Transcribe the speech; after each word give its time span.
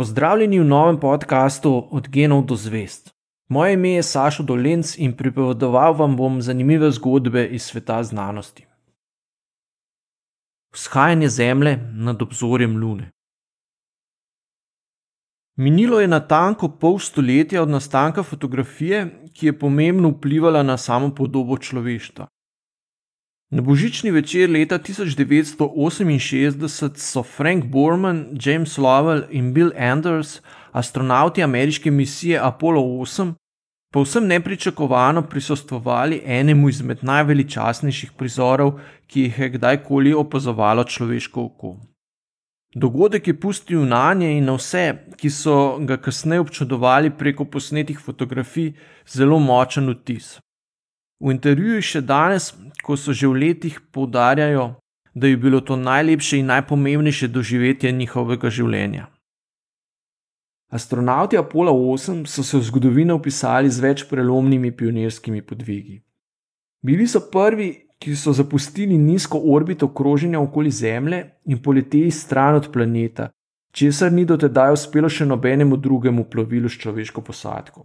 Pozdravljeni 0.00 0.60
v 0.60 0.64
novem 0.64 0.96
podkastu 1.00 1.70
Od 1.90 2.06
genov 2.08 2.46
do 2.48 2.56
zvest. 2.56 3.10
Moje 3.48 3.74
ime 3.74 3.90
je 3.90 4.02
Sašo 4.02 4.42
Dolenc 4.42 4.94
in 4.98 5.12
pripovedoval 5.12 5.92
vam 5.92 6.14
bom 6.16 6.38
zanimive 6.42 6.88
zgodbe 6.90 7.42
iz 7.46 7.62
sveta 7.62 8.02
znanosti. 8.02 8.64
Vzhajanje 10.72 11.28
Zemlje 11.28 11.76
nad 11.92 12.22
obzorjem 12.22 12.76
Lune. 12.80 13.10
Minilo 15.56 16.00
je 16.00 16.08
natanko 16.08 16.68
pol 16.68 16.98
stoletja 16.98 17.62
od 17.62 17.68
nastanka 17.68 18.22
fotografije, 18.22 19.28
ki 19.32 19.46
je 19.46 19.58
pomembno 19.58 20.08
vplivala 20.08 20.62
na 20.62 20.76
samo 20.76 21.14
podobo 21.14 21.58
človeštva. 21.58 22.26
Na 23.50 23.62
božični 23.62 24.10
večer 24.10 24.50
leta 24.50 24.78
1968 24.78 26.96
so 26.96 27.22
Frank 27.22 27.64
Borman, 27.64 28.38
James 28.44 28.78
Lovell 28.78 29.22
in 29.30 29.52
Bill 29.52 29.72
Anders, 29.78 30.40
astronauti 30.72 31.42
ameriške 31.42 31.90
misije 31.90 32.38
Apollo 32.38 32.80
8, 32.80 33.34
povsem 33.92 34.26
nepričakovano 34.26 35.22
prisostvovali 35.22 36.22
enemu 36.24 36.68
izmed 36.68 36.98
najveličastnejših 37.02 38.12
prizorov, 38.12 38.72
ki 39.06 39.20
jih 39.20 39.38
je 39.38 39.48
kdajkoli 39.48 40.14
opazovalo 40.14 40.84
človeško 40.84 41.44
oko. 41.44 41.76
Dogodek 42.74 43.26
je 43.26 43.40
pustil 43.40 43.82
na 43.82 44.14
nje 44.14 44.38
in 44.38 44.44
na 44.44 44.54
vse, 44.54 44.94
ki 45.16 45.30
so 45.30 45.78
ga 45.78 45.96
kasneje 45.96 46.40
občudovali 46.40 47.10
preko 47.10 47.44
posnetih 47.44 47.98
fotografij, 47.98 48.72
zelo 49.06 49.38
močen 49.38 49.90
vtis. 49.90 50.38
V 51.20 51.34
intervjuju 51.34 51.82
še 51.84 52.00
danes, 52.00 52.54
ko 52.80 52.96
so 52.96 53.12
že 53.12 53.28
v 53.28 53.36
letih 53.44 53.80
poudarjajo, 53.92 54.80
da 55.14 55.26
je 55.26 55.36
bilo 55.36 55.60
to 55.60 55.76
najlepše 55.76 56.38
in 56.40 56.46
najpomembnejše 56.48 57.28
doživetje 57.28 57.92
njihovega 57.92 58.50
življenja. 58.50 59.10
Astronauti 60.70 61.36
Apollo 61.36 61.72
8 61.72 62.26
so 62.26 62.42
se 62.42 62.56
v 62.56 62.62
zgodovino 62.62 63.16
upisali 63.18 63.70
z 63.70 63.82
več 63.82 64.04
prelomnimi 64.08 64.70
pionirskimi 64.72 65.42
podvigi. 65.42 66.00
Bili 66.86 67.06
so 67.10 67.20
prvi, 67.20 67.90
ki 68.00 68.16
so 68.16 68.32
zapustili 68.32 68.96
nizko 68.98 69.42
orbito 69.52 69.90
kroženja 69.92 70.40
okoli 70.40 70.70
Zemlje 70.70 71.24
in 71.44 71.58
poleteli 71.60 72.10
stran 72.10 72.54
od 72.54 72.70
planeta, 72.72 73.28
česar 73.76 74.12
ni 74.12 74.24
dotedaj 74.24 74.72
uspelo 74.72 75.10
še 75.10 75.26
nobenemu 75.26 75.76
drugemu 75.76 76.24
plovilu 76.30 76.68
s 76.68 76.78
človeško 76.80 77.20
posadko. 77.20 77.84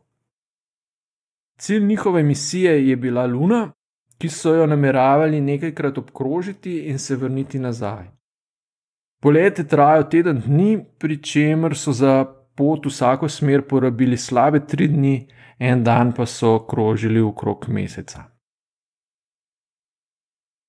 Cilj 1.57 1.85
njihove 1.85 2.23
misije 2.23 2.87
je 2.89 2.95
bila 2.95 3.25
Luna, 3.25 3.71
ki 4.17 4.29
so 4.29 4.55
jo 4.55 4.65
nameravali 4.65 5.41
nekajkrat 5.41 5.97
obkrožiti 5.97 6.77
in 6.79 6.99
se 6.99 7.15
vrniti 7.15 7.59
nazaj. 7.59 8.05
Poletje 9.21 9.67
trajajo 9.67 10.03
teden 10.03 10.41
dni, 10.45 10.85
pri 10.99 11.23
čemer 11.23 11.77
so 11.77 11.91
za 11.91 12.25
pot 12.55 12.85
vsako 12.85 13.29
smer 13.29 13.67
porabili 13.67 14.17
slabe 14.17 14.65
tri 14.67 14.87
dni, 14.87 15.27
en 15.59 15.83
dan 15.83 16.13
pa 16.13 16.25
so 16.25 16.59
krožili 16.67 17.21
okrog 17.21 17.65
meseca. 17.67 18.23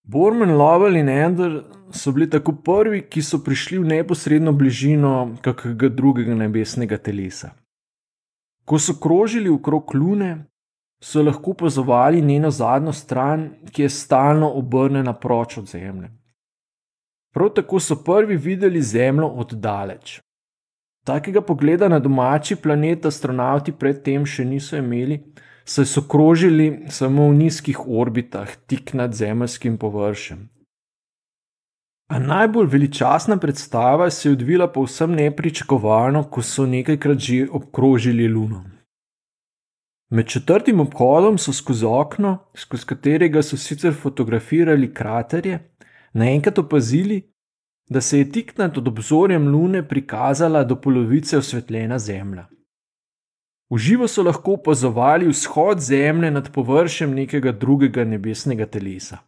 Borman, 0.02 0.54
Lovell 0.56 0.96
in 0.96 1.08
Ender 1.08 1.62
so 1.90 2.12
bili 2.12 2.30
tako 2.30 2.52
prvi, 2.52 3.02
ki 3.10 3.22
so 3.22 3.42
prišli 3.44 3.78
v 3.78 3.86
neposredno 3.86 4.52
bližino 4.52 5.36
kakega 5.42 5.88
drugega 5.88 6.34
nebesnega 6.34 6.98
telesa. 6.98 7.50
Ko 8.64 8.78
so 8.78 8.94
krožili 9.02 9.50
okrog 9.50 9.94
Lune, 9.94 10.46
so 11.02 11.22
lahko 11.22 11.50
opazovali 11.50 12.22
njeno 12.22 12.50
zadnjo 12.50 12.92
stran, 12.92 13.50
ki 13.72 13.82
je 13.82 13.88
stalno 13.88 14.50
obrnjena 14.50 15.12
proč 15.12 15.58
od 15.58 15.66
Zemlje. 15.66 16.10
Prav 17.34 17.50
tako 17.54 17.80
so 17.80 17.96
prvi 17.96 18.36
videli 18.36 18.82
Zemljo 18.82 19.26
od 19.26 19.52
daleč. 19.52 20.20
Takega 21.06 21.40
pogleda 21.40 21.88
na 21.88 21.98
domači 21.98 22.56
planet 22.56 23.06
astronauti 23.06 23.72
predtem 23.72 24.26
še 24.26 24.44
niso 24.44 24.76
imeli, 24.76 25.20
saj 25.64 25.86
so 25.86 26.02
krožili 26.08 26.86
samo 26.90 27.28
v 27.28 27.34
nizkih 27.44 27.78
orbitah, 27.86 28.56
tik 28.66 28.94
nad 28.94 29.14
zemeljskim 29.14 29.76
površjem. 29.78 30.48
A 32.08 32.18
najbolj 32.18 32.66
veličastna 32.70 33.36
predstava 33.36 34.10
se 34.10 34.28
je 34.28 34.32
odvila 34.32 34.68
povsem 34.72 35.14
nepričakovano, 35.14 36.24
ko 36.30 36.42
so 36.42 36.66
nekajkrat 36.66 37.18
že 37.18 37.46
obkrožili 37.50 38.28
Luno. 38.28 38.75
Med 40.10 40.26
četrtim 40.26 40.80
obhodom 40.80 41.38
so 41.38 41.52
skozi 41.52 41.86
okno, 41.86 42.38
skozi 42.54 42.86
katerega 42.86 43.42
so 43.42 43.56
sicer 43.56 43.94
fotografirali 43.94 44.94
kraterje, 44.94 45.58
naenkrat 46.12 46.58
opazili, 46.58 47.22
da 47.90 48.00
se 48.00 48.18
je 48.18 48.32
tik 48.32 48.58
nad 48.58 48.78
obzorjem 48.78 49.48
Lune 49.48 49.88
prikazala 49.88 50.64
do 50.64 50.76
polovice 50.80 51.38
osvetljena 51.38 51.98
Zemlja. 51.98 52.46
V 53.70 53.78
živo 53.78 54.08
so 54.08 54.22
lahko 54.22 54.52
opazovali 54.52 55.28
vzhod 55.28 55.80
Zemlje 55.80 56.30
nad 56.30 56.52
površjem 56.52 57.14
nekega 57.14 57.52
drugega 57.52 58.04
nebesnega 58.04 58.66
telesa. 58.66 59.18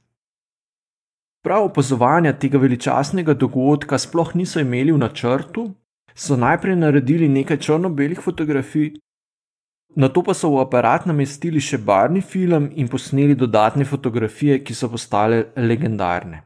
Prav 1.43 1.65
opazovanja 1.65 2.33
tega 2.38 2.59
veličastnega 2.59 3.34
dogodka 3.34 3.99
sploh 3.99 4.34
niso 4.34 4.61
imeli 4.61 4.93
v 4.93 4.99
načrtu, 4.99 5.71
so 6.15 6.37
najprej 6.37 6.77
naredili 6.77 7.28
nekaj 7.28 7.56
črno-belih 7.56 8.21
fotografij, 8.21 8.93
Na 9.99 10.09
to 10.09 10.23
pa 10.23 10.35
so 10.35 10.53
v 10.55 10.63
aparat 10.63 11.07
namestili 11.11 11.59
še 11.59 11.81
barvni 11.83 12.21
film 12.23 12.69
in 12.79 12.87
posneli 12.87 13.35
dodatne 13.35 13.83
fotografije, 13.85 14.61
ki 14.63 14.75
so 14.75 14.87
postale 14.93 15.49
legendarne. 15.57 16.45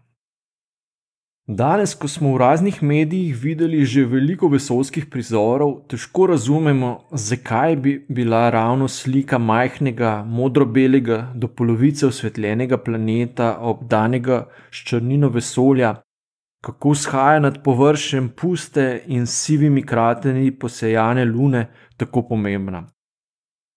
Danes, 1.49 1.93
ko 1.99 2.09
smo 2.09 2.31
v 2.33 2.39
raznih 2.41 2.79
medijih 2.83 3.35
videli 3.37 3.85
že 3.85 4.05
veliko 4.07 4.49
vesoljskih 4.49 5.09
prizorov, 5.11 5.73
težko 5.91 6.27
razumemo, 6.31 6.93
zakaj 7.13 7.77
bi 7.77 7.93
bila 8.09 8.49
ravno 8.51 8.89
slika 8.89 9.39
majhnega, 9.39 10.23
modro-belega, 10.25 11.19
do 11.34 11.49
polovice 11.49 12.07
osvetljenega 12.07 12.79
planeta, 12.79 13.59
obdanega 13.59 14.47
s 14.71 14.87
črnino 14.87 15.29
vesolja, 15.29 15.97
kako 16.65 16.95
shaja 16.95 17.41
nad 17.41 17.61
površjem 17.65 18.33
puste 18.39 19.03
in 19.07 19.27
sivimi 19.27 19.83
krateni 19.83 20.55
posejane 20.57 21.25
lune, 21.25 21.67
tako 21.97 22.23
pomembna. 22.29 22.87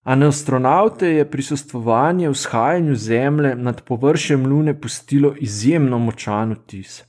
A 0.05 0.16
na 0.16 0.27
astronaute 0.27 1.07
je 1.07 1.29
prisostvovanje 1.31 2.29
vzhajanju 2.29 2.95
Zemlje 2.95 3.55
nad 3.55 3.81
površjem 3.83 4.45
Lune 4.45 4.81
pustilo 4.81 5.33
izjemno 5.39 5.99
močan 5.99 6.53
vtis. 6.53 7.03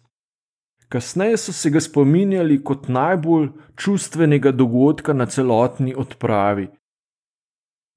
Kasneje 0.88 1.36
so 1.36 1.52
se 1.52 1.70
ga 1.70 1.80
spominjali 1.80 2.62
kot 2.64 2.88
najbolj 2.88 3.48
čustvenega 3.76 4.52
dogodka 4.52 5.12
na 5.12 5.26
celotni 5.26 5.94
odpravi. 5.96 6.68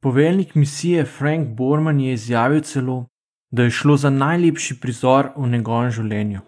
Poveljnik 0.01 0.55
misije 0.55 1.05
Frank 1.05 1.47
Borman 1.47 1.99
je 1.99 2.13
izjavil 2.13 2.61
celo, 2.61 3.05
da 3.51 3.63
je 3.63 3.69
šlo 3.69 3.97
za 3.97 4.09
najlepši 4.09 4.79
prizor 4.81 5.31
v 5.37 5.47
njegovem 5.47 5.91
življenju. 5.91 6.39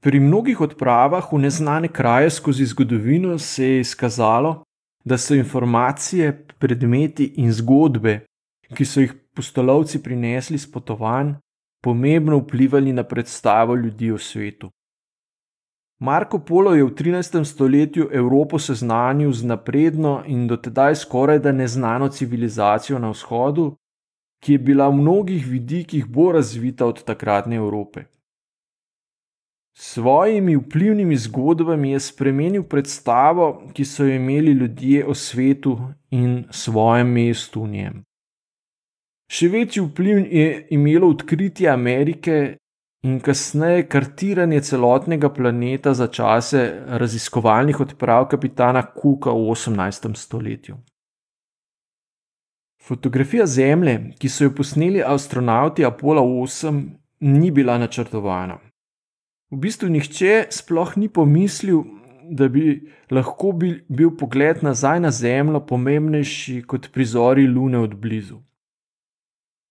Pri 0.00 0.20
mnogih 0.20 0.60
odpravah 0.60 1.32
v 1.32 1.38
neznane 1.38 1.88
kraje 1.88 2.30
skozi 2.30 2.66
zgodovino 2.66 3.38
se 3.38 3.64
je 3.64 3.80
izkazalo, 3.80 4.62
da 5.04 5.18
so 5.18 5.34
informacije, 5.34 6.46
predmeti 6.58 7.32
in 7.36 7.52
zgodbe, 7.52 8.20
ki 8.74 8.84
so 8.84 9.00
jih 9.00 9.14
postolovci 9.34 10.02
prinesli 10.02 10.58
s 10.58 10.70
potovanj, 10.70 11.34
pomembno 11.82 12.38
vplivali 12.38 12.92
na 12.92 13.02
predstavo 13.02 13.74
ljudi 13.74 14.10
o 14.10 14.18
svetu. 14.18 14.70
Marko 16.00 16.38
Polo 16.38 16.74
je 16.74 16.84
v 16.84 16.90
13. 16.94 17.44
stoletju 17.44 18.08
Evropo 18.12 18.58
seznanil 18.58 19.32
z 19.32 19.44
napredno 19.44 20.22
in 20.26 20.46
dotedaj 20.46 20.94
skoraj 20.94 21.38
da 21.38 21.52
neznano 21.52 22.08
civilizacijo 22.08 22.98
na 22.98 23.10
vzhodu, 23.10 23.74
ki 24.42 24.52
je 24.52 24.58
bila 24.58 24.88
v 24.88 25.00
mnogih 25.00 25.46
vidikih 25.46 26.06
bolj 26.06 26.32
razvita 26.32 26.86
od 26.86 27.02
takratne 27.04 27.56
Evrope. 27.56 28.04
S 29.80 29.92
svojimi 29.92 30.56
vplivnimi 30.56 31.16
zgodbami 31.16 31.90
je 31.90 32.00
spremenil 32.00 32.62
predstavo, 32.62 33.62
ki 33.72 33.84
so 33.84 34.04
jo 34.04 34.14
imeli 34.14 34.52
ljudje 34.52 35.04
o 35.06 35.14
svetu 35.14 35.78
in 36.10 36.44
svojem 36.50 37.12
mestu 37.12 37.62
v 37.62 37.68
njem. 37.68 38.00
Še 39.30 39.48
večji 39.48 39.82
vpliv 39.84 40.18
je 40.34 40.66
imelo 40.74 41.12
odkritje 41.14 41.70
Amerike 41.70 42.56
in 43.06 43.20
kasneje 43.20 43.86
kartiranje 43.88 44.60
celotnega 44.60 45.30
planeta 45.30 45.94
za 45.94 46.08
čase 46.10 46.62
raziskovalnih 46.88 47.80
odprav 47.80 48.26
kapitana 48.28 48.82
Cooka 48.82 49.30
v 49.30 49.52
18. 49.54 50.14
stoletju. 50.16 50.76
Fotografija 52.82 53.46
Zemlje, 53.46 54.00
ki 54.18 54.28
so 54.28 54.48
jo 54.48 54.54
posneli 54.58 55.04
astronauti 55.06 55.84
Apollo 55.84 56.24
8, 56.24 56.82
ni 57.20 57.50
bila 57.50 57.78
načrtovana. 57.78 58.58
V 59.50 59.56
bistvu 59.56 59.88
nihče 59.88 60.48
sploh 60.52 60.96
ni 60.96 61.08
pomislil, 61.08 61.84
da 62.28 62.48
bi 62.52 62.90
lahko 63.10 63.54
bil, 63.56 63.78
bil 63.88 64.10
pogled 64.20 64.60
nazaj 64.62 65.00
na 65.00 65.10
Zemljo 65.10 65.62
pomembnejši 65.66 66.62
kot 66.68 66.90
prizori 66.92 67.46
Lune 67.48 67.78
od 67.78 67.94
blizu. 67.96 68.42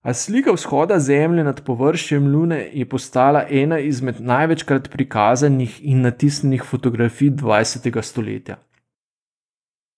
A 0.01 0.13
slika 0.13 0.51
vzhoda 0.51 0.99
Zemlje 0.99 1.43
nad 1.43 1.61
površjem 1.65 2.27
Lune 2.33 2.69
je 2.73 2.89
postala 2.89 3.45
ena 3.49 3.79
izmed 3.79 4.21
največkrat 4.21 4.89
prikazanih 4.89 5.79
in 5.83 6.01
natisnjenih 6.01 6.63
fotografij 6.63 7.29
20. 7.29 8.01
stoletja. 8.01 8.57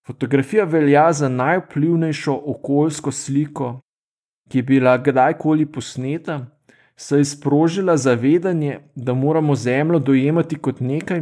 Fotografija 0.07 0.63
velja 0.63 1.13
za 1.13 1.29
najvplivnejšo 1.29 2.41
okoljsko 2.45 3.11
sliko, 3.11 3.79
ki 4.49 4.57
je 4.57 4.63
bila 4.63 4.97
kdajkoli 4.97 5.65
posneta, 5.65 6.58
saj 6.99 7.19
je 7.19 7.25
sprožila 7.25 7.97
zavedanje, 7.97 8.79
da 8.95 9.13
moramo 9.13 9.55
Zemljo 9.55 9.99
dojemati 9.99 10.55
kot 10.55 10.79
nekaj, 10.79 11.21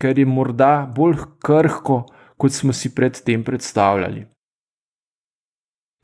kar 0.00 0.18
je 0.18 0.26
morda 0.26 0.92
bolj 0.96 1.16
krhko, 1.42 2.04
kot 2.36 2.52
smo 2.52 2.72
si 2.72 2.94
predtem 2.94 3.44
predstavljali. 3.44 4.26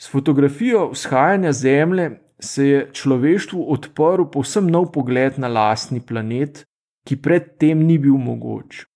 S 0.00 0.10
fotografijo 0.10 0.88
vzhajanja 0.90 1.52
Zemlje 1.52 2.20
se 2.40 2.66
je 2.66 2.88
človeštvu 2.92 3.66
odprl 3.72 4.24
povsem 4.32 4.66
nov 4.66 4.90
pogled 4.92 5.38
na 5.38 5.48
lastni 5.48 6.00
planet, 6.00 6.64
ki 7.06 7.20
predtem 7.22 7.84
ni 7.86 7.98
bil 7.98 8.16
mogoč. 8.16 8.86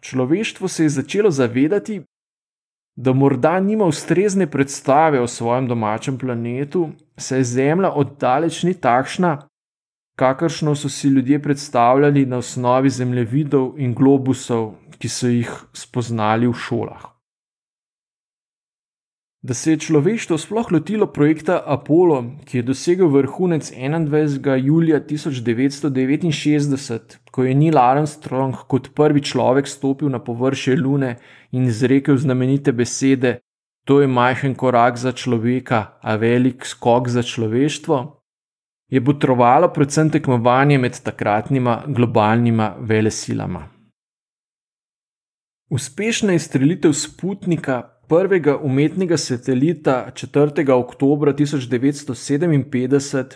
Človeštvo 0.00 0.68
se 0.68 0.84
je 0.84 0.88
začelo 0.88 1.30
zavedati, 1.30 2.02
da 2.96 3.12
morda 3.12 3.60
nima 3.60 3.84
ustrezne 3.84 4.46
predstave 4.50 5.20
o 5.20 5.26
svojem 5.26 5.68
domačem 5.68 6.18
planetu, 6.18 6.90
saj 7.18 7.44
Zemlja 7.44 7.92
oddaleč 7.92 8.62
ni 8.62 8.74
takšna, 8.74 9.48
kakršno 10.16 10.74
so 10.74 10.88
si 10.88 11.08
ljudje 11.08 11.42
predstavljali 11.42 12.26
na 12.26 12.38
osnovi 12.38 12.90
zemljevidov 12.90 13.74
in 13.78 13.94
globusov, 13.94 14.74
ki 14.98 15.08
so 15.08 15.28
jih 15.28 15.52
spoznali 15.72 16.48
v 16.48 16.54
šolah. 16.54 17.16
Da 19.46 19.54
se 19.54 19.70
je 19.70 19.78
človeštvo 19.78 20.38
sploh 20.38 20.72
lotilo 20.72 21.06
projekta 21.06 21.62
Apollo, 21.66 22.24
ki 22.44 22.58
je 22.58 22.62
dosegel 22.62 23.08
vrhunec 23.08 23.72
21. 23.72 24.64
julija 24.64 25.00
1969, 25.00 27.16
ko 27.30 27.44
je 27.44 27.54
Neil 27.54 27.78
Armstrong 27.78 28.54
kot 28.66 28.88
prvi 28.94 29.22
človek 29.22 29.68
stopil 29.68 30.08
na 30.08 30.18
površje 30.18 30.76
Lune 30.76 31.16
in 31.52 31.64
izrekel 31.64 32.16
znamenite 32.16 32.72
besede: 32.72 33.38
To 33.86 34.00
je 34.00 34.06
majhen 34.06 34.54
korak 34.54 34.98
za 34.98 35.12
človeka, 35.12 35.98
a 36.02 36.16
velik 36.16 36.66
skok 36.66 37.08
za 37.08 37.22
človeštvo, 37.22 38.18
je 38.90 39.04
potrovalo 39.04 39.70
predvsem 39.70 40.10
tekmovanje 40.10 40.78
med 40.78 40.98
takratnima 41.02 41.82
globalnima 41.86 42.74
velesilama. 42.80 43.68
Uspešna 45.70 46.34
izstrelitev 46.34 46.92
Sputnika 46.92 47.82
prvega 48.08 48.58
umetnega 48.58 49.16
satelita 49.16 50.10
4. 50.14 50.72
oktober 50.72 51.34
1957, 51.34 53.34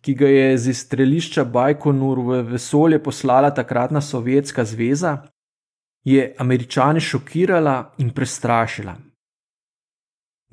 ki 0.00 0.14
ga 0.14 0.28
je 0.28 0.58
z 0.58 0.74
strelišča 0.74 1.44
Bajkonur 1.44 2.20
v 2.20 2.42
vesolje 2.52 3.02
poslala 3.02 3.50
takratna 3.50 4.00
Sovjetska 4.00 4.64
zveza, 4.64 5.18
je 6.04 6.34
američane 6.38 7.00
šokirala 7.00 7.94
in 7.98 8.10
prestrašila. 8.10 8.96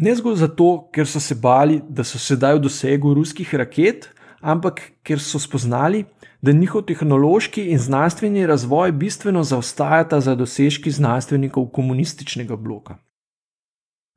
Ne 0.01 0.15
zgolj 0.17 0.39
zato, 0.41 0.89
ker 0.89 1.05
so 1.05 1.19
se 1.21 1.35
bali, 1.37 1.77
da 1.89 2.01
so 2.03 2.17
sedaj 2.17 2.55
v 2.57 2.61
dosegu 2.65 3.13
ruskih 3.13 3.51
raket, 3.53 4.07
ampak 4.41 4.79
ker 5.05 5.21
so 5.21 5.37
spoznali, 5.37 6.07
da 6.41 6.55
njihov 6.57 6.87
tehnološki 6.89 7.67
in 7.69 7.77
znanstveni 7.77 8.47
razvoj 8.49 8.91
bistveno 8.97 9.43
zaostajata 9.43 10.19
za 10.19 10.33
dosežki 10.35 10.91
znanstvenikov 10.91 11.67
komunističnega 11.77 12.57
bloka. 12.57 12.97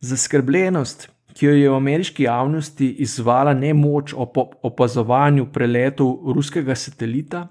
Zaskrbljenost, 0.00 1.10
ki 1.36 1.46
jo 1.46 1.52
je 1.52 1.68
v 1.68 1.76
ameriški 1.76 2.24
javnosti 2.24 2.88
izvala 3.04 3.52
nemoč 3.54 4.16
ob 4.16 4.40
opazovanju 4.62 5.50
preletov 5.52 6.32
ruskega 6.32 6.74
satelita, 6.74 7.48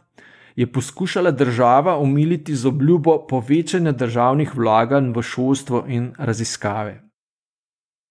je 0.55 0.71
poskušala 0.71 1.31
država 1.31 1.99
umiliti 1.99 2.55
z 2.55 2.65
obljubo 2.65 3.27
povečanja 3.29 3.91
državnih 3.91 4.55
vlaganj 4.55 5.13
v 5.13 5.21
šolstvo 5.21 5.85
in 5.87 6.13
raziskave. 6.17 7.12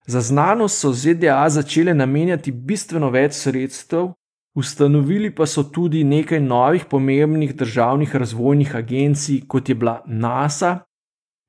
Za 0.06 0.20
znanost 0.20 0.80
so 0.80 0.92
ZDA 0.92 1.48
začele 1.48 1.94
namenjati 1.94 2.52
bistveno 2.52 3.10
več 3.10 3.34
sredstev, 3.38 4.12
ustanovili 4.54 5.30
pa 5.34 5.46
so 5.46 5.62
tudi 5.62 6.04
nekaj 6.04 6.40
novih 6.40 6.84
pomembnih 6.90 7.54
državnih 7.56 8.16
razvojnih 8.16 8.76
agencij, 8.76 9.44
kot 9.48 9.68
je 9.68 9.74
bila 9.74 10.02
NASA 10.06 10.80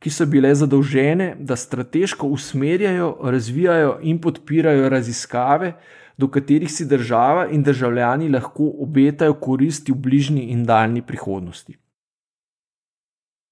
ki 0.04 0.12
so 0.12 0.26
bile 0.28 0.52
zadolžene, 0.56 1.30
da 1.40 1.56
strateško 1.56 2.28
usmerjajo, 2.36 3.14
razvijajo 3.24 3.94
in 4.02 4.20
podpirajo 4.22 4.90
raziskave, 4.92 5.74
do 6.18 6.28
katerih 6.28 6.72
si 6.72 6.86
država 6.86 7.48
in 7.56 7.64
državljani 7.64 8.28
lahko 8.30 8.68
obetajo 8.84 9.34
koristi 9.40 9.96
v 9.96 10.02
bližnji 10.04 10.44
in 10.52 10.66
daljni 10.68 11.02
prihodnosti. 11.02 11.78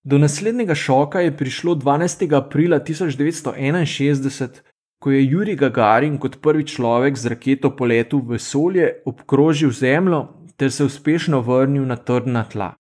Do 0.03 0.18
naslednjega 0.18 0.75
šoka 0.75 1.21
je 1.21 1.38
prišlo 1.38 1.75
12. 1.75 2.27
aprila 2.38 2.80
1961, 2.80 4.62
ko 5.01 5.12
je 5.12 5.24
Juri 5.25 5.56
Gagarin 5.57 6.19
kot 6.21 6.38
prvi 6.42 6.68
človek 6.68 7.18
z 7.18 7.33
raketo 7.33 7.71
poletel 7.75 8.21
v 8.21 8.38
vesolje, 8.38 8.89
obkrožil 9.06 9.74
Zemljo 9.74 10.27
ter 10.57 10.69
se 10.71 10.86
uspešno 10.86 11.39
vrnil 11.42 11.88
na 11.89 11.98
trdna 11.98 12.44
tla. 12.45 12.75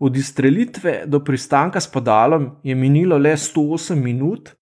Od 0.00 0.16
izstrelitve 0.16 1.02
do 1.06 1.20
pristanka 1.20 1.80
s 1.80 1.90
padalom 1.92 2.50
je 2.62 2.74
minilo 2.74 3.18
le 3.18 3.34
108 3.36 3.94
minut, 3.94 4.54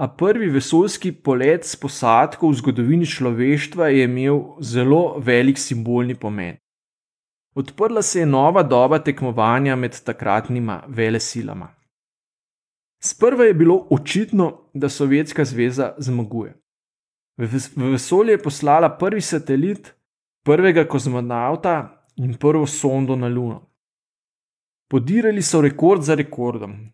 a 0.00 0.08
prvi 0.08 0.48
vesoljski 0.50 1.12
polet 1.12 1.64
s 1.64 1.76
posadko 1.76 2.48
v 2.48 2.56
zgodovini 2.58 3.06
človeštva 3.06 3.90
je 3.92 4.04
imel 4.08 4.40
zelo 4.60 5.18
velik 5.18 5.58
simbolni 5.58 6.14
pomen. 6.14 6.56
Odprla 7.54 8.02
se 8.02 8.20
je 8.20 8.26
nova 8.26 8.62
doba 8.62 8.98
tekmovanja 8.98 9.76
med 9.76 10.00
takratnima 10.04 10.82
velesilama. 10.88 11.68
Sprva 13.02 13.44
je 13.44 13.54
bilo 13.54 13.86
očitno, 13.90 14.60
da 14.74 14.88
Sovjetska 14.88 15.44
zveza 15.44 15.94
zmaguje. 15.98 16.54
V 17.36 17.48
vesolje 17.76 18.32
je 18.32 18.42
poslala 18.42 18.96
prvi 18.98 19.20
satelit, 19.20 19.94
prvega 20.44 20.84
kozmonauta 20.88 22.06
in 22.16 22.34
prvo 22.34 22.66
sondo 22.66 23.16
na 23.16 23.28
Luno. 23.28 23.66
Podirali 24.90 25.42
so 25.42 25.60
rekord 25.60 26.02
za 26.02 26.14
rekordom. 26.14 26.90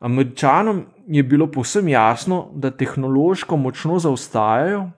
Američanom 0.00 0.84
je 1.06 1.22
bilo 1.22 1.50
povsem 1.50 1.88
jasno, 1.88 2.50
da 2.54 2.70
tehnološko 2.70 3.56
močno 3.56 3.98
zaostajajo, 3.98 4.90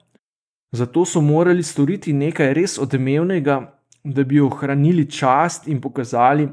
zato 0.71 1.05
so 1.05 1.21
morali 1.21 1.63
storiti 1.63 2.13
nekaj 2.13 2.53
res 2.53 2.77
odmevnega, 2.77 3.73
da 4.03 4.23
bi 4.23 4.39
ohranili 4.39 5.11
čast 5.11 5.67
in 5.67 5.81
pokazali, 5.81 6.49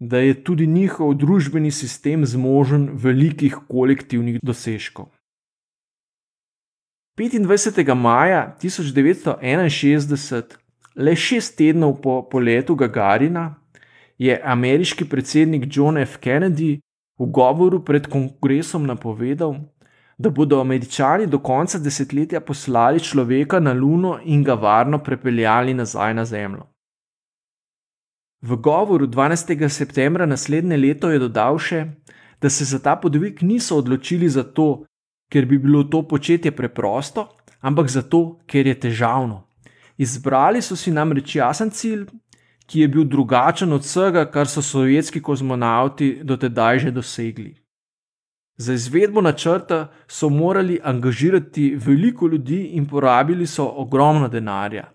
da 0.00 0.18
je 0.18 0.44
tudi 0.44 0.66
njihov 0.66 1.14
družbeni 1.14 1.70
sistem 1.70 2.26
zmožen 2.26 2.90
velikih 2.92 3.56
kolektivnih 3.68 4.40
dosežkov. 4.42 5.06
25. 7.16 7.94
maja 7.94 8.56
1961, 8.62 10.56
le 10.96 11.16
šest 11.16 11.56
tednov 11.58 12.00
po 12.02 12.22
poletu 12.30 12.74
Gagarina, 12.74 13.54
je 14.18 14.40
ameriški 14.44 15.04
predsednik 15.08 15.76
John 15.76 15.98
F. 15.98 16.18
Kennedy 16.18 16.80
v 17.18 17.26
govoru 17.26 17.84
pred 17.84 18.06
kongresom 18.10 18.86
napovedal, 18.86 19.54
da 20.18 20.30
bodo 20.30 20.60
američani 20.60 21.26
do 21.26 21.38
konca 21.38 21.78
desetletja 21.78 22.40
poslali 22.40 23.00
človeka 23.00 23.60
na 23.60 23.72
Luno 23.72 24.18
in 24.24 24.44
ga 24.44 24.54
varno 24.54 24.98
prepeljali 24.98 25.74
nazaj 25.74 26.14
na 26.14 26.24
Zemljo. 26.24 26.73
V 28.44 28.56
govoru 28.60 29.06
12. 29.06 29.68
septembra 29.68 30.26
naslednje 30.26 30.76
leto 30.76 31.10
je 31.10 31.18
dodal 31.18 31.56
še, 31.58 31.86
da 32.40 32.50
se 32.50 32.64
za 32.68 32.78
ta 32.78 32.96
podvig 33.00 33.40
niso 33.42 33.78
odločili 33.80 34.28
zato, 34.28 34.84
ker 35.32 35.48
bi 35.48 35.58
bilo 35.58 35.84
to 35.88 36.02
početje 36.08 36.52
preprosto, 36.52 37.30
ampak 37.64 37.88
zato, 37.88 38.40
ker 38.46 38.68
je 38.68 38.74
težavno. 38.80 39.46
Izbrali 39.96 40.60
so 40.62 40.76
si 40.76 40.92
namreč 40.92 41.38
jasen 41.38 41.70
cilj 41.70 42.04
ki 42.66 42.80
je 42.80 42.88
bil 42.88 43.04
drugačen 43.04 43.72
od 43.72 43.82
vsega, 43.84 44.24
kar 44.30 44.48
so 44.48 44.62
sovjetski 44.62 45.22
kozmonauti 45.22 46.20
dotedaj 46.22 46.78
že 46.78 46.90
dosegli. 46.90 47.54
Za 48.56 48.72
izvedbo 48.72 49.20
načrta 49.20 49.92
so 50.08 50.28
morali 50.28 50.80
angažirati 50.82 51.74
veliko 51.76 52.26
ljudi 52.26 52.62
in 52.78 52.86
porabili 52.86 53.46
so 53.46 53.66
ogromno 53.76 54.28
denarja. 54.28 54.93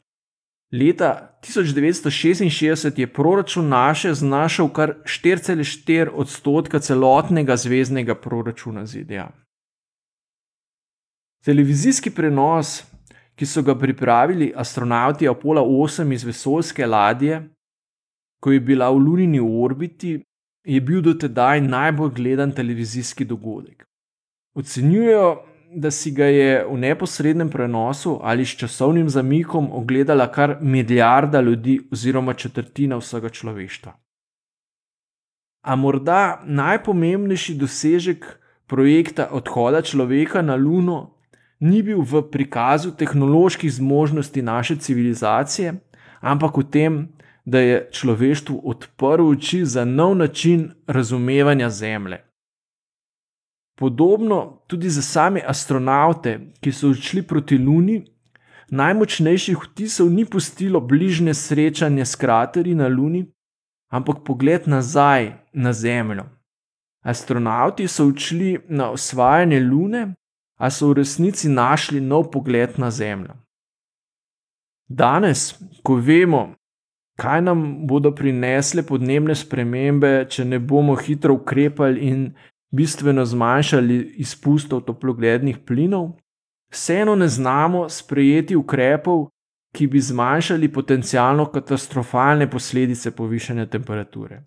Leta 0.72 1.40
1966 1.42 3.00
je 3.00 3.14
proračun 3.14 3.68
naše 3.70 4.14
znašal 4.14 4.70
kar 4.70 4.94
4,4 5.04 6.10
odstotka 6.14 6.80
celotnega 6.80 7.58
zvezdnega 7.58 8.16
proračuna 8.16 8.86
ZDA. 8.86 9.32
Televizijski 11.46 12.12
prenos, 12.12 12.84
ki 13.36 13.46
so 13.46 13.62
ga 13.62 13.76
pripravili 13.80 14.54
astronauti 14.56 15.28
Apollo 15.28 15.64
8 15.64 16.14
iz 16.14 16.24
vesoljske 16.24 16.86
ladje, 16.86 17.50
ko 18.40 18.52
je 18.52 18.60
bila 18.60 18.90
v 18.90 18.98
Lunini 18.98 19.40
orbiti, 19.40 20.20
je 20.64 20.82
bil 20.82 21.02
do 21.02 21.14
tedaj 21.14 21.62
najbolj 21.62 22.10
gledan 22.10 22.52
televizijski 22.52 23.26
dogodek. 23.26 23.86
Ocenjujejo, 24.56 25.49
da 25.76 25.92
si 25.92 26.12
ga 26.12 26.26
je 26.26 26.66
v 26.66 26.78
neposrednem 26.78 27.50
prenosu 27.50 28.20
ali 28.24 28.46
s 28.46 28.58
časovnim 28.58 29.10
zamikom 29.10 29.70
ogledala 29.72 30.32
kar 30.32 30.58
milijarda 30.62 31.42
ljudi, 31.42 31.80
oziroma 31.92 32.34
četrtina 32.34 32.98
vsega 32.98 33.30
človeštva. 33.30 33.94
A 35.62 35.76
morda 35.76 36.42
najpomembnejši 36.46 37.56
dosežek 37.56 38.26
projekta 38.68 39.30
odhoda 39.32 39.82
človeka 39.82 40.42
na 40.42 40.56
Luno 40.56 41.16
ni 41.60 41.84
bil 41.84 42.02
v 42.02 42.22
prikazu 42.32 42.92
tehnoloških 42.92 43.74
zmožnosti 43.74 44.42
naše 44.42 44.76
civilizacije, 44.76 45.74
ampak 46.22 46.58
v 46.58 46.64
tem, 46.72 47.08
da 47.46 47.60
je 47.60 47.90
človeštvu 47.92 48.62
odprl 48.64 49.32
oči 49.32 49.66
za 49.66 49.86
nov 49.86 50.16
način 50.16 50.72
razumevanja 50.88 51.70
Zemlje. 51.70 52.29
Podobno 53.80 54.60
tudi 54.68 54.90
za 54.90 55.02
same 55.02 55.42
astronaute, 55.48 56.40
ki 56.60 56.72
so 56.72 56.90
odšli 56.92 57.22
proti 57.24 57.58
Luni, 57.58 58.02
najmočnejših 58.76 59.62
vtisov 59.64 60.10
ni 60.12 60.26
pustilo 60.26 60.82
bližnje 60.82 61.34
srečanje 61.34 62.06
s 62.06 62.16
kraterji 62.20 62.76
na 62.76 62.88
Luni, 62.88 63.24
ampak 63.88 64.20
pogled 64.28 64.68
nazaj 64.68 65.32
na 65.54 65.74
Zemljo. 65.74 66.28
Astronauti 67.04 67.88
so 67.88 68.10
odšli 68.12 68.58
na 68.68 68.92
osvajanje 68.92 69.60
Lune, 69.60 70.04
a 70.60 70.68
so 70.70 70.92
v 70.92 71.00
resnici 71.00 71.48
našli 71.50 72.02
nov 72.04 72.32
pogled 72.32 72.76
na 72.78 72.92
Zemljo. 72.92 73.40
Danes, 74.90 75.56
ko 75.84 75.96
vemo, 75.96 76.50
kaj 77.16 77.42
nam 77.48 77.88
bodo 77.88 78.12
prinesle 78.12 78.84
podnebne 78.84 79.36
spremembe, 79.36 80.26
če 80.28 80.46
ne 80.46 80.60
bomo 80.60 80.96
hitro 81.00 81.40
ukrepali 81.40 82.12
in 82.12 82.26
bistveno 82.72 83.26
zmanjšali 83.26 84.14
izpustov 84.18 84.82
toplogrednih 84.82 85.58
plinov, 85.66 86.12
vseeno 86.72 87.16
ne 87.16 87.28
znamo 87.28 87.90
sprejeti 87.90 88.56
ukrepov, 88.56 89.28
ki 89.74 89.88
bi 89.88 90.00
zmanjšali 90.02 90.72
potencialno 90.74 91.46
katastrofalne 91.52 92.50
posledice 92.50 93.12
povišanja 93.12 93.66
temperature. 93.66 94.44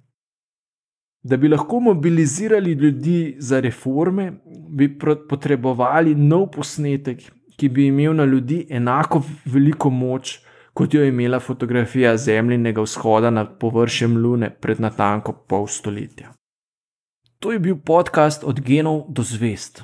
Da 1.22 1.36
bi 1.36 1.48
lahko 1.48 1.80
mobilizirali 1.80 2.72
ljudi 2.72 3.36
za 3.38 3.60
reforme, 3.60 4.32
bi 4.68 4.98
potrebovali 5.28 6.14
nov 6.14 6.48
posnetek, 6.50 7.22
ki 7.56 7.68
bi 7.68 7.86
imel 7.86 8.16
na 8.16 8.24
ljudi 8.24 8.66
enako 8.70 9.22
veliko 9.44 9.90
moč, 9.90 10.40
kot 10.74 10.94
jo 10.94 11.02
je 11.02 11.08
imela 11.08 11.40
fotografija 11.40 12.16
Zemljinega 12.16 12.82
vzhoda 12.82 13.30
nad 13.30 13.58
površjem 13.58 14.16
Lune 14.16 14.50
pred 14.50 14.80
natanko 14.80 15.32
pol 15.32 15.66
stoletja. 15.66 16.32
To 17.42 17.50
je 17.52 17.58
bil 17.58 17.74
podcast 17.74 18.44
od 18.46 18.60
genov 18.62 19.10
do 19.10 19.22
zvest. 19.22 19.82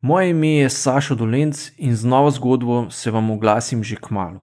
Moje 0.00 0.30
ime 0.30 0.64
je 0.64 0.70
Sašo 0.70 1.14
Dolenc 1.14 1.68
in 1.76 1.96
z 1.96 2.04
novo 2.04 2.30
zgodbo 2.30 2.90
se 2.90 3.10
vam 3.10 3.30
oglasim 3.30 3.84
že 3.84 3.96
k 3.96 4.10
malu. 4.10 4.40